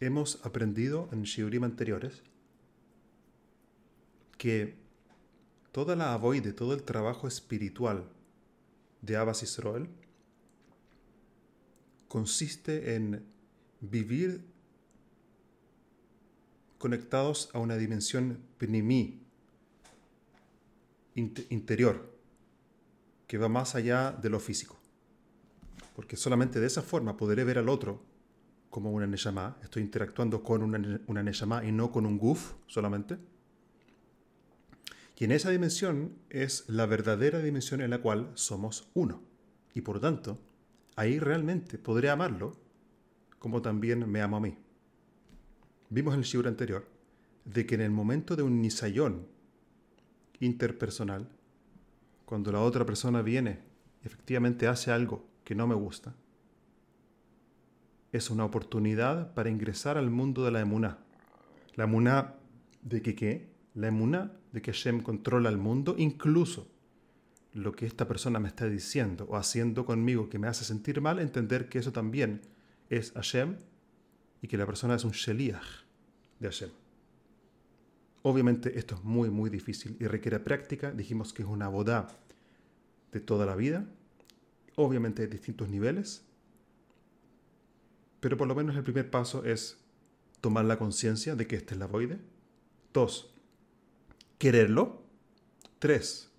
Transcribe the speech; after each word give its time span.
hemos 0.00 0.44
aprendido 0.44 1.08
en 1.12 1.22
shiurim 1.22 1.64
anteriores 1.64 2.22
que 4.38 4.76
toda 5.72 5.96
la 5.96 6.12
avoide, 6.12 6.52
todo 6.52 6.74
el 6.74 6.82
trabajo 6.82 7.26
espiritual 7.26 8.08
de 9.02 9.16
Abbas 9.16 9.42
Israel 9.42 9.88
consiste 12.08 12.94
en 12.94 13.24
vivir 13.80 14.44
conectados 16.78 17.50
a 17.52 17.58
una 17.58 17.76
dimensión 17.76 18.38
pnimi, 18.58 19.22
interior, 21.14 22.14
que 23.26 23.38
va 23.38 23.48
más 23.48 23.74
allá 23.74 24.12
de 24.12 24.28
lo 24.28 24.38
físico. 24.38 24.76
Porque 25.94 26.16
solamente 26.16 26.60
de 26.60 26.66
esa 26.66 26.82
forma 26.82 27.16
podré 27.16 27.42
ver 27.44 27.58
al 27.58 27.70
otro 27.70 28.02
como 28.76 28.92
una 28.92 29.06
Neshama, 29.06 29.56
estoy 29.62 29.84
interactuando 29.84 30.42
con 30.42 30.62
una, 30.62 31.00
una 31.06 31.64
y 31.64 31.72
no 31.72 31.90
con 31.90 32.04
un 32.04 32.18
Guf 32.18 32.56
solamente. 32.66 33.16
Y 35.16 35.24
en 35.24 35.32
esa 35.32 35.48
dimensión 35.48 36.12
es 36.28 36.68
la 36.68 36.84
verdadera 36.84 37.38
dimensión 37.38 37.80
en 37.80 37.88
la 37.88 38.02
cual 38.02 38.32
somos 38.34 38.90
uno. 38.92 39.22
Y 39.72 39.80
por 39.80 39.98
tanto, 39.98 40.38
ahí 40.94 41.18
realmente 41.18 41.78
podré 41.78 42.10
amarlo 42.10 42.52
como 43.38 43.62
también 43.62 44.06
me 44.10 44.20
amo 44.20 44.36
a 44.36 44.40
mí. 44.40 44.58
Vimos 45.88 46.12
en 46.12 46.20
el 46.20 46.26
shiur 46.26 46.46
anterior 46.46 46.86
de 47.46 47.64
que 47.64 47.76
en 47.76 47.80
el 47.80 47.90
momento 47.90 48.36
de 48.36 48.42
un 48.42 48.60
nisayón 48.60 49.26
interpersonal, 50.38 51.30
cuando 52.26 52.52
la 52.52 52.60
otra 52.60 52.84
persona 52.84 53.22
viene 53.22 53.60
y 54.02 54.06
efectivamente 54.06 54.66
hace 54.66 54.90
algo 54.90 55.24
que 55.44 55.54
no 55.54 55.66
me 55.66 55.74
gusta, 55.74 56.14
es 58.16 58.30
una 58.30 58.44
oportunidad 58.44 59.34
para 59.34 59.50
ingresar 59.50 59.98
al 59.98 60.10
mundo 60.10 60.44
de 60.44 60.50
la 60.50 60.60
emuná. 60.60 60.98
La 61.74 61.84
emuná 61.84 62.34
de 62.82 63.02
que 63.02 63.14
qué? 63.14 63.48
La 63.74 63.88
emuná 63.88 64.32
de 64.52 64.62
que 64.62 64.72
Hashem 64.72 65.02
controla 65.02 65.48
el 65.48 65.58
mundo, 65.58 65.94
incluso 65.98 66.70
lo 67.52 67.72
que 67.72 67.86
esta 67.86 68.06
persona 68.06 68.38
me 68.38 68.48
está 68.48 68.68
diciendo 68.68 69.26
o 69.28 69.36
haciendo 69.36 69.86
conmigo 69.86 70.28
que 70.28 70.38
me 70.38 70.46
hace 70.46 70.64
sentir 70.64 71.00
mal, 71.00 71.18
entender 71.18 71.68
que 71.68 71.78
eso 71.78 71.92
también 71.92 72.42
es 72.90 73.12
Hashem 73.12 73.56
y 74.42 74.48
que 74.48 74.56
la 74.56 74.66
persona 74.66 74.94
es 74.94 75.04
un 75.04 75.12
sheliach 75.12 75.84
de 76.38 76.48
Hashem. 76.48 76.70
Obviamente 78.22 78.78
esto 78.78 78.96
es 78.96 79.04
muy, 79.04 79.30
muy 79.30 79.50
difícil 79.50 79.96
y 80.00 80.06
requiere 80.06 80.40
práctica. 80.40 80.90
Dijimos 80.90 81.32
que 81.32 81.42
es 81.42 81.48
una 81.48 81.68
boda 81.68 82.08
de 83.12 83.20
toda 83.20 83.46
la 83.46 83.54
vida. 83.54 83.86
Obviamente 84.74 85.22
hay 85.22 85.28
distintos 85.28 85.68
niveles. 85.68 86.25
Pero 88.20 88.36
por 88.36 88.48
lo 88.48 88.54
menos 88.54 88.76
el 88.76 88.82
primer 88.82 89.10
paso 89.10 89.44
es 89.44 89.78
tomar 90.40 90.64
la 90.64 90.78
conciencia 90.78 91.34
de 91.36 91.46
que 91.46 91.56
este 91.56 91.74
es 91.74 91.80
la 91.80 91.86
voide. 91.86 92.18
Dos, 92.92 93.34
quererlo. 94.38 95.02
Tres, 95.78 96.30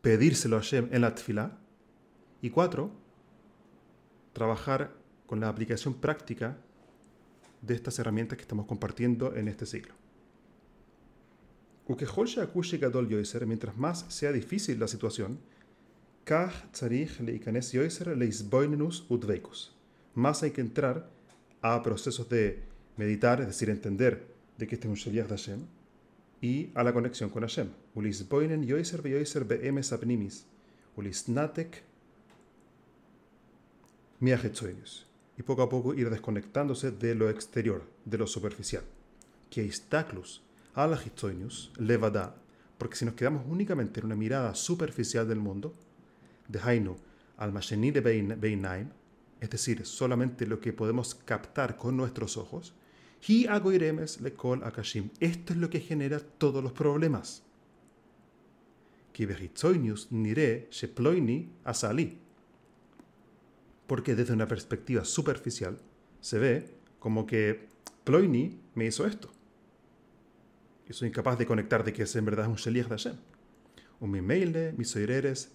pedírselo 0.00 0.56
a 0.56 0.60
Hashem 0.60 0.88
en 0.92 1.02
la 1.02 1.14
tfila. 1.14 1.58
Y 2.40 2.50
cuatro, 2.50 2.90
trabajar 4.32 4.94
con 5.26 5.40
la 5.40 5.48
aplicación 5.48 5.94
práctica 5.94 6.58
de 7.60 7.74
estas 7.74 7.98
herramientas 7.98 8.36
que 8.36 8.42
estamos 8.42 8.66
compartiendo 8.66 9.34
en 9.34 9.48
este 9.48 9.66
ciclo. 9.66 9.94
Mientras 13.46 13.76
más 13.76 14.06
sea 14.08 14.32
difícil 14.32 14.78
la 14.78 14.88
situación, 14.88 15.38
más 20.14 20.42
hay 20.42 20.50
que 20.50 20.60
entrar 20.60 21.10
a 21.60 21.82
procesos 21.82 22.28
de 22.28 22.62
meditar, 22.96 23.40
es 23.40 23.46
decir, 23.46 23.70
entender 23.70 24.26
de 24.58 24.66
que 24.66 24.74
este 24.74 24.86
es 24.86 24.90
un 24.90 24.96
Sheliach 24.96 25.28
de 25.28 25.36
Hashem, 25.36 25.60
y 26.40 26.70
a 26.74 26.82
la 26.82 26.92
conexión 26.92 27.30
con 27.30 27.42
Hashem. 27.42 27.68
Y 35.38 35.42
poco 35.42 35.62
a 35.62 35.68
poco 35.68 35.94
ir 35.94 36.10
desconectándose 36.10 36.90
de 36.90 37.14
lo 37.14 37.30
exterior, 37.30 37.82
de 38.04 38.18
lo 38.18 38.26
superficial. 38.26 38.82
Que 39.50 39.64
istaklus 39.64 40.42
a 40.74 40.86
la 40.86 41.00
levada, 41.78 42.36
porque 42.76 42.96
si 42.96 43.04
nos 43.04 43.14
quedamos 43.14 43.44
únicamente 43.48 44.00
en 44.00 44.06
una 44.06 44.16
mirada 44.16 44.54
superficial 44.54 45.28
del 45.28 45.38
mundo, 45.38 45.74
de 46.48 46.60
Hainu 46.60 46.96
al 47.36 47.52
de 47.52 48.36
Beinaim, 48.36 48.90
es 49.42 49.50
decir, 49.50 49.84
solamente 49.84 50.46
lo 50.46 50.60
que 50.60 50.72
podemos 50.72 51.16
captar 51.16 51.76
con 51.76 51.96
nuestros 51.96 52.36
ojos, 52.36 52.74
Hi 53.26 53.48
agoiremes 53.48 54.20
le 54.20 54.34
kol 54.34 54.62
akashim. 54.62 55.10
Esto 55.18 55.52
es 55.52 55.58
lo 55.58 55.68
que 55.68 55.80
genera 55.80 56.20
todos 56.20 56.62
los 56.62 56.72
problemas. 56.72 57.42
nire 60.10 60.68
sheploini 60.70 61.50
asali. 61.64 62.18
Porque 63.88 64.14
desde 64.14 64.32
una 64.32 64.46
perspectiva 64.46 65.04
superficial 65.04 65.76
se 66.20 66.38
ve 66.38 66.74
como 67.00 67.26
que 67.26 67.66
Ploini 68.04 68.60
me 68.76 68.86
hizo 68.86 69.04
esto. 69.06 69.28
Y 70.88 70.92
soy 70.92 71.08
incapaz 71.08 71.36
de 71.36 71.46
conectar 71.46 71.82
de 71.82 71.92
que 71.92 72.04
es 72.04 72.14
en 72.14 72.24
verdad 72.24 72.46
un 72.46 72.54
sheliach 72.54 72.86
de 72.86 72.90
Hashem. 72.90 73.16
Un 73.98 74.10
mimeile, 74.12 74.72
misoireres, 74.76 75.50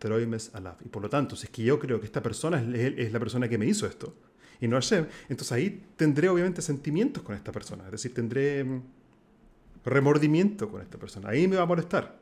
teroimes 0.00 0.52
alaf. 0.54 0.80
Y 0.84 0.88
por 0.88 1.02
lo 1.02 1.08
tanto, 1.08 1.36
si 1.36 1.46
es 1.46 1.50
que 1.50 1.62
yo 1.62 1.78
creo 1.78 2.00
que 2.00 2.06
esta 2.06 2.22
persona 2.22 2.60
es, 2.74 3.12
la 3.12 3.20
persona 3.20 3.48
que 3.48 3.58
me 3.58 3.66
hizo 3.66 3.86
esto, 3.86 4.14
y 4.60 4.66
no 4.66 4.76
Hashem, 4.76 5.06
entonces 5.28 5.52
ahí 5.52 5.82
tendré 5.96 6.28
obviamente 6.28 6.60
sentimientos 6.62 7.22
con 7.22 7.36
esta 7.36 7.52
persona, 7.52 7.84
es 7.84 7.92
decir, 7.92 8.12
tendré 8.12 8.64
mm, 8.64 8.82
remordimiento 9.84 10.68
con 10.68 10.82
esta 10.82 10.98
persona, 10.98 11.28
ahí 11.28 11.46
me 11.46 11.56
va 11.56 11.62
a 11.62 11.66
molestar. 11.66 12.18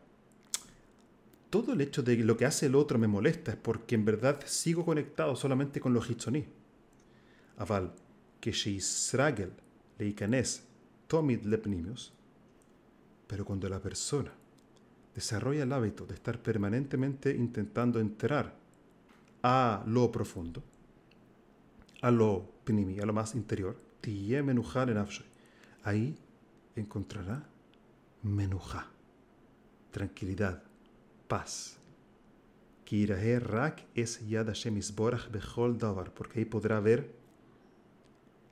Todo 1.50 1.72
el 1.72 1.80
hecho 1.80 2.02
de 2.02 2.16
lo 2.16 2.36
que 2.36 2.44
hace 2.44 2.66
el 2.66 2.74
otro 2.74 2.98
me 2.98 3.06
molesta 3.06 3.52
es 3.52 3.56
porque 3.56 3.94
en 3.94 4.04
verdad 4.04 4.40
sigo 4.44 4.84
conectado 4.84 5.34
solamente 5.34 5.80
con 5.80 5.94
los 5.94 6.10
hitzoní. 6.10 6.44
Aval, 7.56 7.94
que 8.40 8.52
leikanes 9.98 10.64
tomid 11.06 11.42
lepnimios, 11.44 12.12
pero 13.26 13.44
cuando 13.44 13.68
la 13.68 13.80
persona 13.80 14.32
desarrolla 15.18 15.64
el 15.64 15.72
hábito 15.72 16.06
de 16.06 16.14
estar 16.14 16.40
permanentemente 16.40 17.34
intentando 17.34 17.98
entrar 17.98 18.54
a 19.42 19.82
lo 19.84 20.12
profundo, 20.12 20.62
a 22.02 22.12
lo 22.12 22.48
pinimi, 22.64 23.00
a 23.00 23.06
lo 23.06 23.12
más 23.12 23.34
interior, 23.34 23.76
ahí 25.82 26.16
encontrará 26.76 27.48
menuja, 28.22 28.86
tranquilidad, 29.90 30.62
paz. 31.26 31.78
rak 33.40 33.84
es 33.96 34.24
yad 34.28 34.46
bechol 35.32 35.78
davar, 35.78 36.14
porque 36.14 36.38
ahí 36.38 36.44
podrá 36.44 36.78
ver 36.78 37.12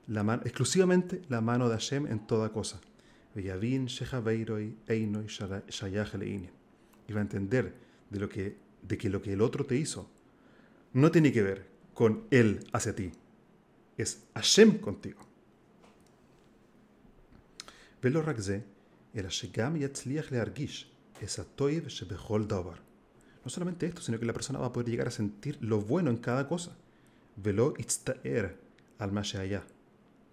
la 0.07 0.41
exclusivamente 0.43 1.21
la 1.29 1.39
mano 1.39 1.69
de 1.69 1.75
Hashem 1.75 2.07
en 2.07 2.27
toda 2.27 2.49
cosa 2.51 2.81
Y 7.08 7.12
va 7.12 7.20
a 7.20 7.22
entender 7.22 7.74
de, 8.10 8.20
lo 8.20 8.28
que, 8.28 8.56
de 8.82 8.98
que 8.98 9.10
lo 9.10 9.20
que 9.22 9.32
el 9.32 9.40
otro 9.40 9.66
te 9.66 9.76
hizo 9.76 10.08
no 10.92 11.10
tiene 11.10 11.32
que 11.32 11.42
ver 11.42 11.66
con 11.94 12.24
él 12.30 12.66
hacia 12.72 12.94
ti, 12.94 13.12
es 13.96 14.24
Hashem 14.34 14.78
contigo. 14.78 15.20
ולא 18.04 18.22
רק 18.24 18.38
זה, 18.38 18.58
אלא 19.16 19.28
שגם 19.28 19.76
יצליח 19.76 20.32
להרגיש 20.32 20.92
esa 21.22 21.44
toiv 21.56 21.88
shebechol 21.88 22.48
davar. 22.48 22.78
No 23.44 23.50
solamente 23.50 23.86
esto, 23.86 24.02
sino 24.02 24.18
que 24.18 24.26
la 24.26 24.32
persona 24.32 24.58
va 24.58 24.66
a 24.66 24.72
poder 24.72 24.88
llegar 24.88 25.08
a 25.08 25.10
sentir 25.10 25.56
lo 25.60 25.80
bueno 25.80 26.10
en 26.10 26.16
cada 26.16 26.48
cosa. 26.48 26.76
Velo 27.36 27.74
itztaer 27.78 28.56
al 28.98 29.16
allá. 29.18 29.64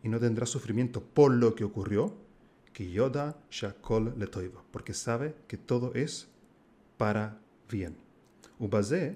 Y 0.03 0.09
no 0.09 0.19
tendrá 0.19 0.45
sufrimiento 0.45 1.03
por 1.03 1.31
lo 1.31 1.56
que 1.56 1.63
ocurrió, 1.63 2.15
que 2.73 2.91
yoda 2.91 3.38
shakol 3.50 4.13
letoiva, 4.17 4.63
porque 4.71 4.94
sabe 4.94 5.35
que 5.47 5.57
todo 5.57 5.94
es 5.94 6.27
para 6.97 7.39
bien. 7.69 7.95
Ubaze, 8.59 9.15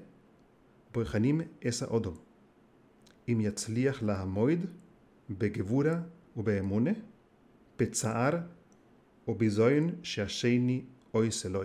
boichanim 0.94 1.42
esa 1.62 1.88
odom. 1.88 2.18
אם 3.30 3.42
יצליח 3.42 4.04
לעמוד 4.04 4.60
בגבורה 5.30 6.02
ובאמונה, 6.38 6.92
בצער 7.80 8.40
ובזוין 9.28 9.96
שהשני 10.04 10.84
hoy 11.14 11.32
se 11.32 11.50
lo 11.50 11.64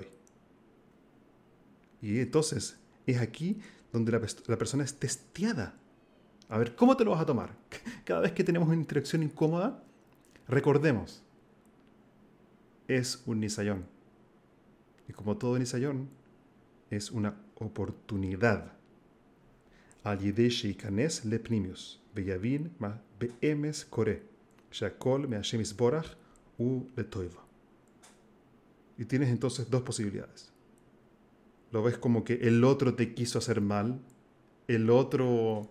Y 2.00 2.20
entonces 2.20 2.78
es 3.06 3.19
aquí 3.19 3.60
donde 3.92 4.12
la, 4.12 4.20
la, 4.46 4.56
persona 4.56 4.84
es 4.84 4.94
testeada. 4.94 5.75
A 6.48 6.58
ver, 6.58 6.76
¿cómo 6.76 6.96
te 6.96 7.04
lo 7.04 7.10
vas 7.10 7.22
a 7.22 7.26
tomar? 7.26 7.56
Cada 8.04 8.20
vez 8.20 8.32
que 8.32 8.44
tenemos 8.44 8.69
una 8.69 8.76
interacción 8.76 9.22
incómoda, 9.22 9.82
recordemos, 10.46 11.25
es 12.86 13.22
un 13.26 13.40
nisayón. 13.40 13.84
Y 15.07 15.13
como 15.13 15.38
todo 15.38 15.57
nisayón, 15.59 16.09
es 16.89 17.11
una 17.11 17.35
oportunidad 17.55 18.73
al 20.03 20.19
le 20.19 21.09
lepnimius, 21.23 22.01
beyavin 22.13 22.71
ma 22.77 23.01
beemes 23.19 23.85
kore, 23.85 24.21
Shakol 24.71 25.27
me 25.27 25.38
Hashem 25.38 25.61
Isborach 25.61 26.07
u 26.57 26.88
letoiva. 26.95 27.41
Y 28.97 29.05
tienes 29.05 29.29
entonces 29.29 29.69
dos 29.69 29.81
posibilidades. 29.81 30.51
Lo 31.71 31.81
ves 31.81 31.97
como 31.97 32.23
que 32.23 32.33
el 32.33 32.63
otro 32.63 32.95
te 32.95 33.13
quiso 33.13 33.39
hacer 33.39 33.61
mal, 33.61 34.00
el 34.67 34.89
otro 34.89 35.69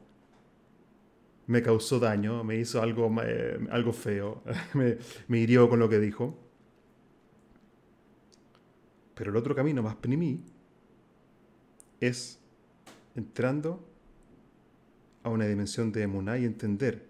me 1.46 1.62
causó 1.62 2.00
daño, 2.00 2.42
me 2.42 2.56
hizo 2.56 2.80
algo, 2.82 3.14
eh, 3.22 3.58
algo 3.70 3.92
feo, 3.92 4.42
me, 4.74 4.96
me, 5.28 5.38
hirió 5.38 5.68
con 5.68 5.78
lo 5.78 5.88
que 5.88 6.00
dijo. 6.00 6.38
Pero 9.22 9.30
el 9.30 9.36
otro 9.36 9.54
camino 9.54 9.84
más 9.84 9.94
mí 10.08 10.42
es 12.00 12.40
entrando 13.14 13.88
a 15.22 15.28
una 15.28 15.46
dimensión 15.46 15.92
de 15.92 16.02
emuná 16.02 16.38
y 16.38 16.44
entender 16.44 17.06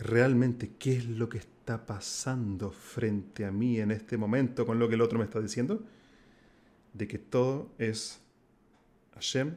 realmente 0.00 0.72
qué 0.76 0.96
es 0.96 1.06
lo 1.06 1.28
que 1.28 1.38
está 1.38 1.86
pasando 1.86 2.72
frente 2.72 3.44
a 3.44 3.52
mí 3.52 3.78
en 3.78 3.92
este 3.92 4.16
momento 4.16 4.66
con 4.66 4.80
lo 4.80 4.88
que 4.88 4.96
el 4.96 5.00
otro 5.00 5.20
me 5.20 5.24
está 5.24 5.40
diciendo, 5.40 5.84
de 6.94 7.06
que 7.06 7.18
todo 7.18 7.70
es 7.78 8.20
Hashem 9.14 9.54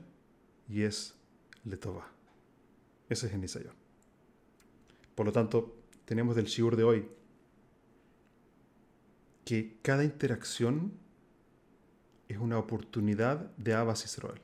y 0.69 0.83
es 0.83 1.15
Letová. 1.65 2.07
Ese 3.09 3.25
es 3.25 3.33
el 3.33 3.41
Nisayon. 3.41 3.73
Por 5.15 5.25
lo 5.25 5.31
tanto, 5.31 5.75
tenemos 6.05 6.35
del 6.35 6.45
Shiur 6.45 6.75
de 6.75 6.83
hoy 6.83 7.09
que 9.43 9.79
cada 9.81 10.03
interacción 10.03 11.01
es 12.31 12.39
una 12.39 12.57
oportunidad 12.57 13.51
de 13.57 13.73
Abbas 13.73 14.05
Israel. 14.05 14.41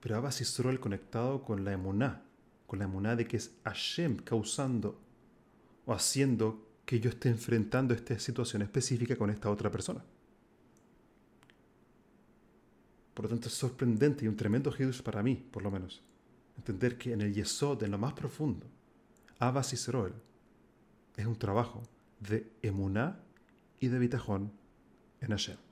Pero 0.00 0.16
Abbas 0.16 0.40
Israel 0.40 0.80
conectado 0.80 1.42
con 1.42 1.64
la 1.64 1.72
emuná, 1.72 2.22
con 2.66 2.78
la 2.78 2.86
emuná 2.86 3.16
de 3.16 3.26
que 3.26 3.36
es 3.36 3.52
Hashem 3.64 4.16
causando 4.16 4.98
o 5.86 5.92
haciendo 5.92 6.66
que 6.84 6.98
yo 6.98 7.10
esté 7.10 7.28
enfrentando 7.28 7.94
esta 7.94 8.18
situación 8.18 8.62
específica 8.62 9.16
con 9.16 9.30
esta 9.30 9.50
otra 9.50 9.70
persona. 9.70 10.02
Por 13.14 13.24
lo 13.24 13.28
tanto, 13.28 13.48
es 13.48 13.54
sorprendente 13.54 14.24
y 14.24 14.28
un 14.28 14.36
tremendo 14.36 14.74
hidush 14.76 15.02
para 15.02 15.22
mí, 15.22 15.36
por 15.36 15.62
lo 15.62 15.70
menos, 15.70 16.02
entender 16.56 16.96
que 16.96 17.12
en 17.12 17.20
el 17.20 17.34
Yesod, 17.34 17.82
en 17.82 17.90
lo 17.90 17.98
más 17.98 18.14
profundo, 18.14 18.66
Abbas 19.38 19.72
Israel 19.72 20.14
es 21.16 21.26
un 21.26 21.36
trabajo 21.36 21.82
de 22.18 22.50
emuná 22.62 23.20
y 23.78 23.88
de 23.88 23.98
bitajón 23.98 24.59
en 25.20 25.30
Hashem. 25.30 25.69